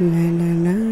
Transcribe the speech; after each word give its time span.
Moi, 0.00 0.87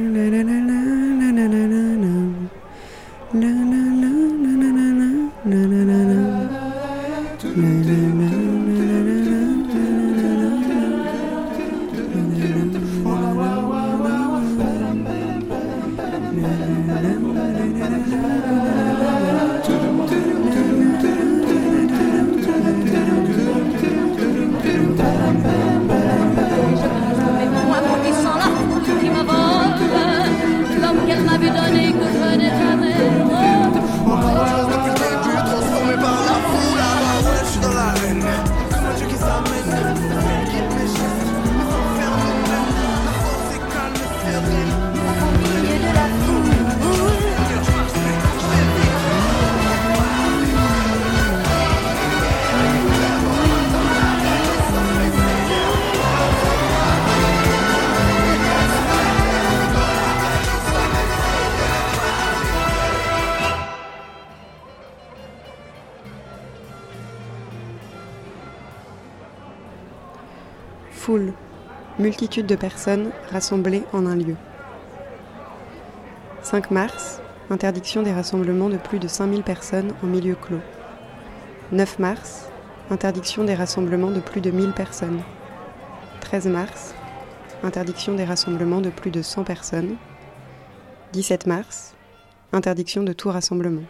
Foule, 71.06 71.34
multitude 72.00 72.46
de 72.46 72.56
personnes 72.56 73.12
rassemblées 73.30 73.84
en 73.92 74.06
un 74.06 74.16
lieu. 74.16 74.34
5 76.42 76.72
mars, 76.72 77.20
interdiction 77.48 78.02
des 78.02 78.12
rassemblements 78.12 78.68
de 78.68 78.76
plus 78.76 78.98
de 78.98 79.06
5000 79.06 79.44
personnes 79.44 79.92
en 80.02 80.08
milieu 80.08 80.34
clos. 80.34 80.58
9 81.70 82.00
mars, 82.00 82.48
interdiction 82.90 83.44
des 83.44 83.54
rassemblements 83.54 84.10
de 84.10 84.18
plus 84.18 84.40
de 84.40 84.50
1000 84.50 84.72
personnes. 84.72 85.20
13 86.22 86.48
mars, 86.48 86.92
interdiction 87.62 88.14
des 88.14 88.24
rassemblements 88.24 88.80
de 88.80 88.90
plus 88.90 89.12
de 89.12 89.22
100 89.22 89.44
personnes. 89.44 89.94
17 91.12 91.46
mars, 91.46 91.94
interdiction 92.52 93.04
de 93.04 93.12
tout 93.12 93.30
rassemblement. 93.30 93.84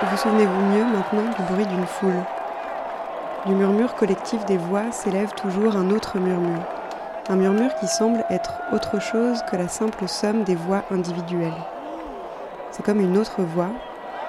Vous 0.00 0.16
souvenez-vous 0.16 0.60
mieux 0.66 0.84
maintenant 0.84 1.24
du 1.24 1.52
bruit 1.52 1.66
d'une 1.66 1.86
foule 1.86 2.22
Du 3.48 3.54
murmure 3.54 3.94
collectif 3.94 4.44
des 4.44 4.58
voix 4.58 4.92
s'élève 4.92 5.32
toujours 5.32 5.74
un 5.74 5.88
autre 5.88 6.18
murmure. 6.18 6.60
Un 7.30 7.36
murmure 7.36 7.74
qui 7.76 7.86
semble 7.86 8.22
être 8.28 8.52
autre 8.74 9.00
chose 9.00 9.42
que 9.50 9.56
la 9.56 9.68
simple 9.68 10.06
somme 10.06 10.44
des 10.44 10.54
voix 10.54 10.84
individuelles. 10.90 11.56
C'est 12.70 12.84
comme 12.84 13.00
une 13.00 13.16
autre 13.16 13.40
voix, 13.40 13.70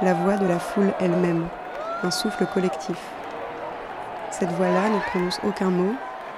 la 0.02 0.14
voix 0.14 0.38
de 0.38 0.48
la 0.48 0.58
foule 0.58 0.94
elle-même, 1.02 1.50
un 2.02 2.12
souffle 2.12 2.46
collectif. 2.46 2.98
Cette 4.32 4.54
voix-là 4.54 4.88
ne 4.88 5.00
prononce 5.10 5.42
aucun 5.46 5.70
mot, 5.70 5.96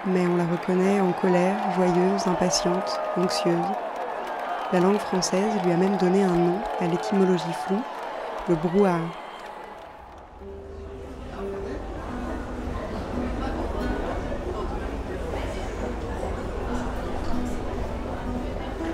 mais 0.08 0.26
on 0.26 0.38
la 0.38 0.46
reconnaît 0.46 1.02
en 1.02 1.12
colère, 1.12 1.58
joyeuse, 1.76 2.26
impatiente, 2.26 3.00
anxieuse. 3.16 3.58
La 4.74 4.80
langue 4.80 4.98
française 4.98 5.54
lui 5.64 5.72
a 5.72 5.78
même 5.78 5.98
donné 5.98 6.24
un 6.24 6.34
nom 6.34 6.58
à 6.80 6.88
l'étymologie 6.88 7.44
floue, 7.68 7.84
le 8.50 8.56
brouhaha. 8.56 9.02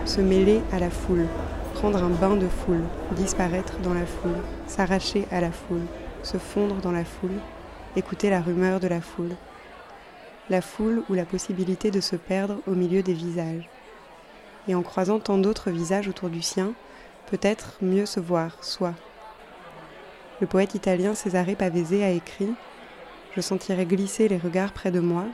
Se 0.07 0.22
mêler 0.22 0.62
à 0.72 0.79
la 0.79 0.90
foule, 0.90 1.28
prendre 1.73 2.01
un 2.01 2.09
bain 2.09 2.38
de 2.38 2.47
foule, 2.47 2.85
disparaître 3.18 3.78
dans 3.79 3.94
la 3.94 4.06
foule, 4.06 4.38
s'arracher 4.66 5.28
à 5.31 5.41
la 5.41 5.51
foule, 5.51 5.85
se 6.23 6.38
fondre 6.38 6.75
dans 6.75 6.94
la 6.94 7.03
foule, 7.03 7.38
écouter 7.97 8.29
la 8.29 8.40
rumeur 8.40 8.79
de 8.79 8.88
la 8.88 9.01
foule. 9.01 9.35
La 10.50 10.62
foule 10.62 11.03
ou 11.09 11.13
la 11.13 11.25
possibilité 11.25 11.91
de 11.91 12.00
se 12.00 12.16
perdre 12.16 12.59
au 12.67 12.72
milieu 12.72 13.03
des 13.03 13.13
visages. 13.13 13.69
Et 14.69 14.75
en 14.75 14.81
croisant 14.81 15.19
tant 15.19 15.38
d'autres 15.38 15.72
visages 15.72 16.07
autour 16.07 16.29
du 16.29 16.41
sien, 16.41 16.72
peut-être 17.29 17.75
mieux 17.81 18.06
se 18.06 18.22
voir, 18.22 18.63
soi. 18.63 18.94
Le 20.40 20.47
poète 20.47 20.73
italien 20.73 21.16
Cesare 21.16 21.57
Pavese 21.57 22.01
a 22.01 22.12
écrit 22.12 22.53
Je 23.35 23.41
sentirai 23.41 23.85
glisser 23.85 24.29
les 24.29 24.38
regards 24.38 24.72
près 24.72 24.90
de 24.90 25.01
moi, 25.01 25.25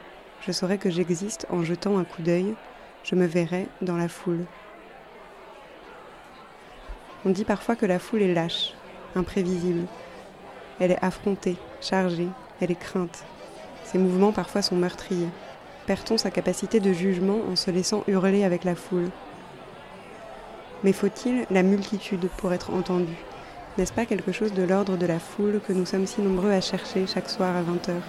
je 0.42 0.52
saurai 0.52 0.80
que 0.80 0.90
j'existe 0.90 1.46
en 1.52 1.64
jetant 1.64 2.00
un 2.00 2.04
coup 2.06 2.24
d'œil, 2.24 2.56
je 3.04 3.14
me 3.14 3.28
verrai 3.28 3.68
dans 3.84 3.98
la 3.98 4.08
foule. 4.08 4.46
On 7.26 7.30
dit 7.30 7.46
parfois 7.46 7.78
que 7.78 7.86
la 7.86 8.00
foule 8.00 8.22
est 8.22 8.34
lâche, 8.34 8.74
imprévisible. 9.16 9.88
Elle 10.80 10.92
est 10.92 11.04
affrontée, 11.04 11.56
chargée, 11.80 12.28
elle 12.60 12.72
est 12.72 12.80
crainte. 12.80 13.24
Ses 13.86 13.98
mouvements 13.98 14.34
parfois 14.34 14.62
sont 14.62 14.76
meurtriers. 14.76 15.30
Perd-on 15.86 16.18
sa 16.18 16.32
capacité 16.32 16.80
de 16.80 16.92
jugement 16.92 17.40
en 17.50 17.56
se 17.56 17.72
laissant 17.72 18.04
hurler 18.08 18.44
avec 18.44 18.66
la 18.66 18.76
foule? 18.76 19.10
Mais 20.84 20.92
faut-il 20.92 21.46
la 21.50 21.64
multitude 21.64 22.28
pour 22.38 22.52
être 22.52 22.72
entendu 22.72 23.14
N'est-ce 23.78 23.94
pas 23.94 24.06
quelque 24.06 24.34
chose 24.34 24.54
de 24.54 24.64
l'ordre 24.64 24.98
de 24.98 25.06
la 25.06 25.20
foule 25.20 25.62
que 25.66 25.72
nous 25.72 25.86
sommes 25.86 26.08
si 26.08 26.22
nombreux 26.22 26.52
à 26.52 26.60
chercher 26.60 27.08
chaque 27.08 27.30
soir 27.30 27.56
à 27.56 27.62
20h 27.62 28.02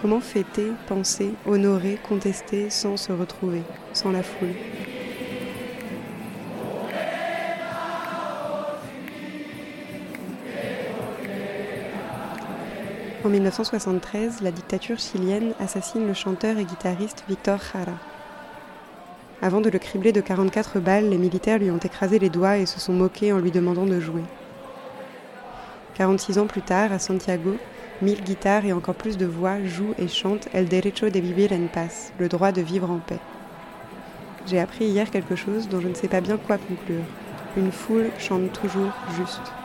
Comment 0.00 0.20
fêter, 0.20 0.72
penser, 0.86 1.32
honorer, 1.46 1.98
contester 2.06 2.68
sans 2.68 2.98
se 2.98 3.12
retrouver, 3.12 3.62
sans 3.94 4.12
la 4.12 4.22
foule? 4.22 4.54
En 13.24 13.30
1973, 13.30 14.42
la 14.42 14.50
dictature 14.50 14.98
chilienne 14.98 15.54
assassine 15.58 16.06
le 16.06 16.12
chanteur 16.12 16.58
et 16.58 16.64
guitariste 16.64 17.24
Victor 17.26 17.58
Jara. 17.58 17.96
Avant 19.40 19.62
de 19.62 19.70
le 19.70 19.78
cribler 19.78 20.12
de 20.12 20.20
44 20.20 20.78
balles, 20.78 21.08
les 21.08 21.16
militaires 21.16 21.58
lui 21.58 21.70
ont 21.70 21.78
écrasé 21.78 22.18
les 22.18 22.28
doigts 22.28 22.58
et 22.58 22.66
se 22.66 22.78
sont 22.78 22.92
moqués 22.92 23.32
en 23.32 23.38
lui 23.38 23.50
demandant 23.50 23.86
de 23.86 23.98
jouer. 23.98 24.24
46 25.94 26.38
ans 26.38 26.46
plus 26.46 26.60
tard, 26.60 26.92
à 26.92 26.98
Santiago, 26.98 27.56
mille 28.02 28.22
guitares 28.22 28.66
et 28.66 28.74
encore 28.74 28.94
plus 28.94 29.16
de 29.16 29.24
voix 29.24 29.64
jouent 29.64 29.94
et 29.96 30.08
chantent 30.08 30.48
El 30.52 30.68
derecho 30.68 31.08
de 31.08 31.18
vivir 31.18 31.50
en 31.52 31.66
paz, 31.66 32.12
le 32.18 32.28
droit 32.28 32.52
de 32.52 32.60
vivre 32.60 32.90
en 32.90 32.98
paix. 32.98 33.20
J'ai 34.46 34.60
appris 34.60 34.84
hier 34.84 35.10
quelque 35.10 35.34
chose 35.34 35.70
dont 35.70 35.80
je 35.80 35.88
ne 35.88 35.94
sais 35.94 36.08
pas 36.08 36.20
bien 36.20 36.36
quoi 36.36 36.58
conclure. 36.58 37.04
Une 37.56 37.72
foule 37.72 38.10
chante 38.18 38.52
toujours 38.52 38.92
juste. 39.16 39.63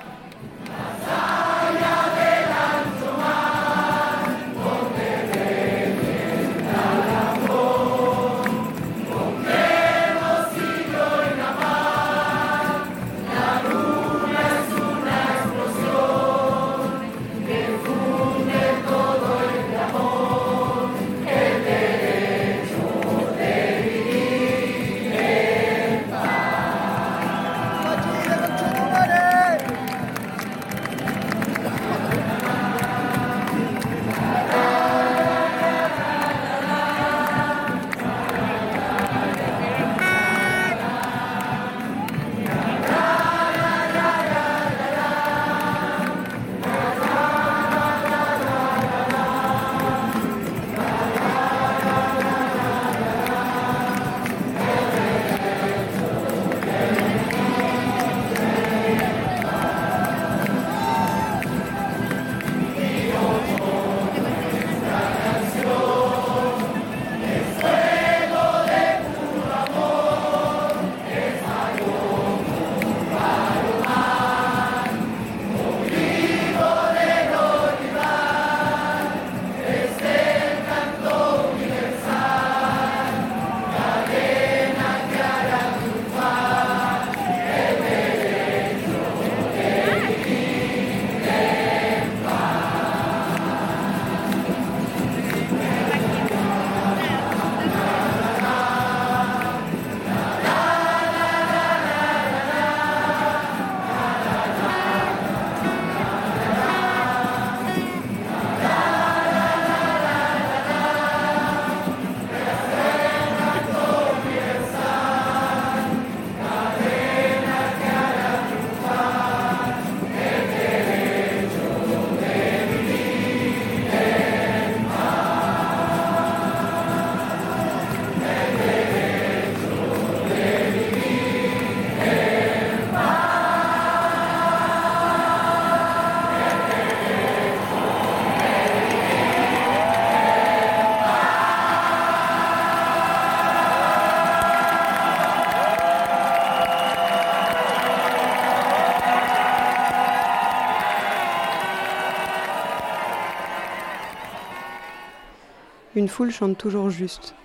Une 155.99 156.07
foule 156.07 156.31
chante 156.31 156.57
toujours 156.57 156.89
juste. 156.89 157.35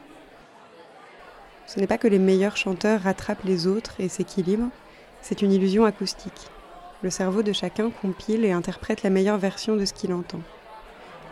Ce 1.67 1.81
n'est 1.81 1.89
pas 1.89 1.99
que 1.99 2.07
les 2.07 2.21
meilleurs 2.21 2.57
chanteurs 2.57 3.01
rattrapent 3.01 3.43
les 3.43 3.67
autres 3.67 3.97
et 3.99 4.09
s'équilibrent, 4.09 4.71
c'est 5.23 5.43
une 5.43 5.51
illusion 5.51 5.85
acoustique. 5.85 6.51
Le 7.03 7.11
cerveau 7.11 7.43
de 7.43 7.53
chacun 7.53 7.91
compile 7.91 8.45
et 8.45 8.53
interprète 8.53 9.03
la 9.03 9.11
meilleure 9.11 9.39
version 9.39 9.75
de 9.75 9.85
ce 9.85 9.93
qu'il 9.93 10.13
entend. 10.13 10.39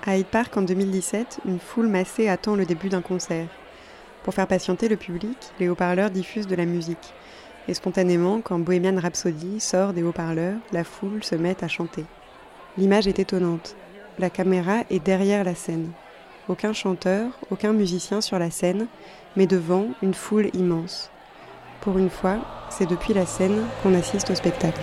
À 0.04 0.16
Hyde 0.16 0.26
Park 0.26 0.56
en 0.56 0.62
2017, 0.62 1.42
une 1.44 1.60
foule 1.60 1.86
massée 1.86 2.26
attend 2.26 2.56
le 2.56 2.66
début 2.66 2.88
d'un 2.88 3.02
concert. 3.02 3.46
Pour 4.25 4.34
faire 4.34 4.48
patienter 4.48 4.88
le 4.88 4.96
public, 4.96 5.38
les 5.60 5.68
haut-parleurs 5.68 6.10
diffusent 6.10 6.48
de 6.48 6.56
la 6.56 6.66
musique. 6.66 7.14
Et 7.68 7.75
spontanément, 7.75 8.40
quand 8.40 8.58
Bohemian 8.58 9.00
Rhapsody 9.00 9.60
sort 9.60 9.92
des 9.92 10.02
haut-parleurs, 10.02 10.58
la 10.72 10.82
foule 10.82 11.22
se 11.22 11.36
met 11.36 11.62
à 11.62 11.68
chanter. 11.68 12.04
L'image 12.76 13.06
est 13.06 13.20
étonnante. 13.20 13.76
La 14.18 14.28
caméra 14.28 14.78
est 14.90 14.98
derrière 14.98 15.44
la 15.44 15.54
scène. 15.54 15.92
Aucun 16.48 16.72
chanteur, 16.72 17.30
aucun 17.50 17.72
musicien 17.72 18.20
sur 18.20 18.38
la 18.38 18.50
scène, 18.50 18.88
mais 19.36 19.46
devant 19.46 19.86
une 20.02 20.14
foule 20.14 20.50
immense. 20.54 21.10
Pour 21.80 21.98
une 21.98 22.10
fois, 22.10 22.38
c'est 22.68 22.88
depuis 22.88 23.14
la 23.14 23.26
scène 23.26 23.64
qu'on 23.82 23.94
assiste 23.94 24.30
au 24.30 24.34
spectacle. 24.34 24.80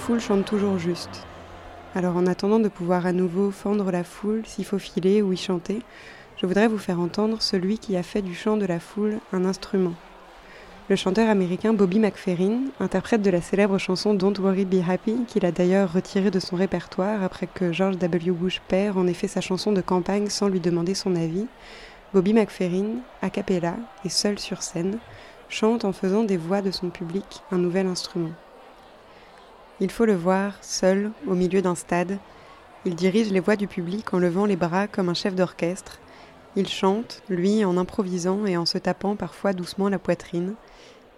Foule 0.00 0.18
chante 0.18 0.46
toujours 0.46 0.78
juste. 0.78 1.26
Alors 1.94 2.16
en 2.16 2.26
attendant 2.26 2.58
de 2.58 2.68
pouvoir 2.68 3.04
à 3.04 3.12
nouveau 3.12 3.50
fendre 3.50 3.90
la 3.90 4.02
foule, 4.02 4.46
s'y 4.46 4.64
faufiler 4.64 5.20
ou 5.20 5.34
y 5.34 5.36
chanter, 5.36 5.80
je 6.38 6.46
voudrais 6.46 6.68
vous 6.68 6.78
faire 6.78 6.98
entendre 6.98 7.42
celui 7.42 7.78
qui 7.78 7.98
a 7.98 8.02
fait 8.02 8.22
du 8.22 8.34
chant 8.34 8.56
de 8.56 8.64
la 8.64 8.80
foule 8.80 9.18
un 9.34 9.44
instrument. 9.44 9.92
Le 10.88 10.96
chanteur 10.96 11.28
américain 11.28 11.74
Bobby 11.74 11.98
McFerrin, 11.98 12.62
interprète 12.80 13.20
de 13.20 13.28
la 13.28 13.42
célèbre 13.42 13.76
chanson 13.76 14.14
Don't 14.14 14.38
Worry 14.40 14.64
Be 14.64 14.82
Happy, 14.88 15.16
qu'il 15.28 15.44
a 15.44 15.52
d'ailleurs 15.52 15.92
retirée 15.92 16.30
de 16.30 16.40
son 16.40 16.56
répertoire 16.56 17.22
après 17.22 17.46
que 17.46 17.70
George 17.70 17.98
W. 17.98 18.30
Bush 18.30 18.62
père 18.68 18.96
en 18.96 19.06
fait 19.08 19.28
sa 19.28 19.42
chanson 19.42 19.70
de 19.70 19.82
campagne 19.82 20.30
sans 20.30 20.48
lui 20.48 20.60
demander 20.60 20.94
son 20.94 21.14
avis, 21.14 21.46
Bobby 22.14 22.32
McFerrin, 22.32 23.00
a 23.20 23.28
cappella 23.28 23.74
et 24.06 24.08
seul 24.08 24.38
sur 24.38 24.62
scène, 24.62 24.96
chante 25.50 25.84
en 25.84 25.92
faisant 25.92 26.24
des 26.24 26.38
voix 26.38 26.62
de 26.62 26.70
son 26.70 26.88
public 26.88 27.42
un 27.52 27.58
nouvel 27.58 27.86
instrument. 27.86 28.32
Il 29.82 29.90
faut 29.90 30.04
le 30.04 30.14
voir, 30.14 30.52
seul, 30.60 31.10
au 31.26 31.34
milieu 31.34 31.62
d'un 31.62 31.74
stade. 31.74 32.18
Il 32.84 32.94
dirige 32.94 33.30
les 33.30 33.40
voix 33.40 33.56
du 33.56 33.66
public 33.66 34.12
en 34.12 34.18
levant 34.18 34.44
les 34.44 34.56
bras 34.56 34.86
comme 34.86 35.08
un 35.08 35.14
chef 35.14 35.34
d'orchestre. 35.34 35.98
Il 36.54 36.68
chante, 36.68 37.22
lui, 37.30 37.64
en 37.64 37.78
improvisant 37.78 38.44
et 38.44 38.58
en 38.58 38.66
se 38.66 38.76
tapant 38.76 39.16
parfois 39.16 39.54
doucement 39.54 39.88
la 39.88 39.98
poitrine. 39.98 40.54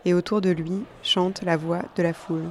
Et 0.05 0.15
autour 0.15 0.41
de 0.41 0.51
lui 0.51 0.83
chante 1.03 1.43
la 1.43 1.57
voix 1.57 1.83
de 1.97 2.03
la 2.03 2.13
foule. 2.13 2.51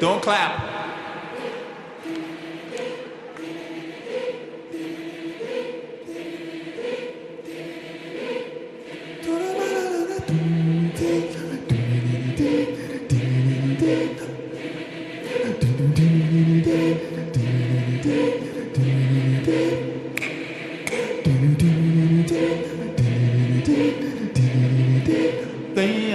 Don't 0.00 0.20
clap. 0.20 0.75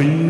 Boom. 0.00 0.29